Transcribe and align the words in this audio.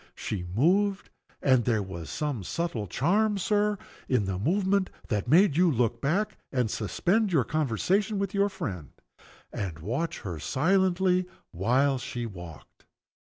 She 0.15 0.47
moved 0.55 1.11
and 1.43 1.63
there 1.63 1.83
was 1.83 2.09
some 2.09 2.43
subtle 2.43 2.87
charm, 2.87 3.37
Sir, 3.37 3.77
in 4.09 4.25
the 4.25 4.39
movement, 4.39 4.89
that 5.09 5.27
made 5.27 5.55
you 5.55 5.69
look 5.69 6.01
back, 6.01 6.39
and 6.51 6.71
suspend 6.71 7.31
your 7.31 7.43
conversation 7.43 8.17
with 8.17 8.33
your 8.33 8.49
friend, 8.49 8.93
and 9.53 9.77
watch 9.77 10.21
her 10.21 10.39
silently 10.39 11.27
while 11.51 11.99
she 11.99 12.25
walked. 12.25 12.85